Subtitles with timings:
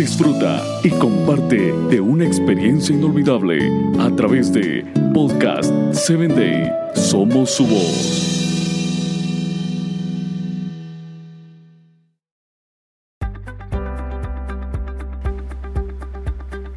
[0.00, 6.72] disfruta y comparte de una experiencia inolvidable a través de Podcast 7 Day.
[6.94, 8.38] Somos su voz.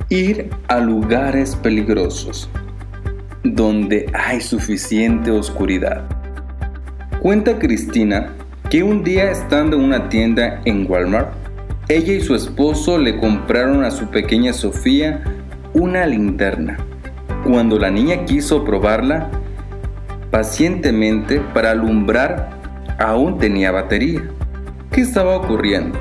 [0.10, 2.50] Ir a lugares peligrosos
[3.46, 6.10] donde hay suficiente oscuridad.
[7.21, 8.34] Cuenta Cristina
[8.70, 11.43] que un día estando en una tienda en Walmart,
[11.94, 15.24] ella y su esposo le compraron a su pequeña Sofía
[15.74, 16.78] una linterna.
[17.43, 19.29] Cuando la niña quiso probarla,
[20.32, 22.50] pacientemente para alumbrar,
[23.00, 24.24] aún tenía batería.
[24.92, 25.97] ¿Qué estaba ocurriendo?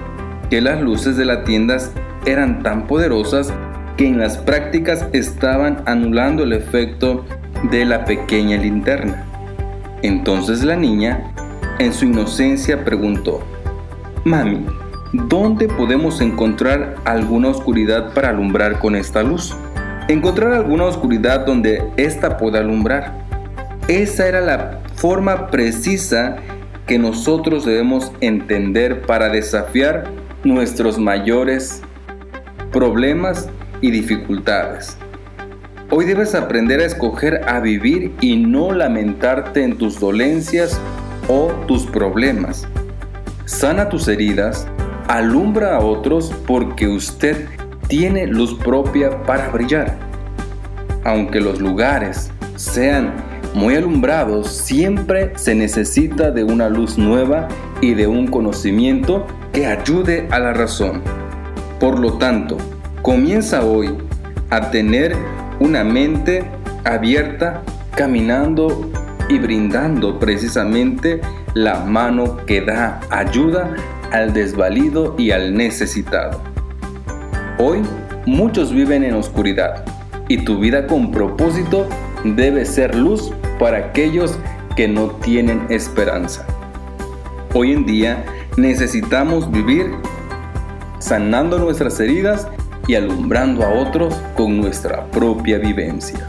[0.48, 1.76] Que las luces de la tienda
[2.24, 3.52] eran tan poderosas
[3.96, 7.24] que en las prácticas estaban anulando el efecto
[7.70, 9.24] de la pequeña linterna.
[10.02, 11.32] Entonces la niña,
[11.78, 13.42] en su inocencia, preguntó,
[14.24, 14.64] Mami,
[15.12, 19.54] ¿dónde podemos encontrar alguna oscuridad para alumbrar con esta luz?
[20.08, 23.12] Encontrar alguna oscuridad donde ésta pueda alumbrar.
[23.88, 26.36] Esa era la forma precisa
[26.86, 30.10] que nosotros debemos entender para desafiar
[30.44, 31.82] nuestros mayores
[32.72, 33.48] problemas
[33.80, 34.96] y dificultades.
[35.90, 40.80] Hoy debes aprender a escoger a vivir y no lamentarte en tus dolencias
[41.28, 42.66] o tus problemas.
[43.44, 44.66] Sana tus heridas,
[45.08, 47.46] alumbra a otros porque usted
[47.88, 49.96] tiene luz propia para brillar.
[51.04, 53.12] Aunque los lugares sean
[53.54, 57.48] muy alumbrados, siempre se necesita de una luz nueva
[57.80, 61.02] y de un conocimiento que ayude a la razón.
[61.78, 62.56] Por lo tanto,
[63.02, 63.98] Comienza hoy
[64.50, 65.16] a tener
[65.58, 66.44] una mente
[66.84, 67.62] abierta,
[67.96, 68.88] caminando
[69.28, 71.20] y brindando precisamente
[71.54, 73.74] la mano que da ayuda
[74.12, 76.40] al desvalido y al necesitado.
[77.58, 77.80] Hoy
[78.26, 79.84] muchos viven en oscuridad
[80.28, 81.88] y tu vida con propósito
[82.22, 84.38] debe ser luz para aquellos
[84.76, 86.46] que no tienen esperanza.
[87.54, 88.24] Hoy en día
[88.56, 89.90] necesitamos vivir
[90.98, 92.46] sanando nuestras heridas
[92.86, 96.28] y alumbrando a otros con nuestra propia vivencia.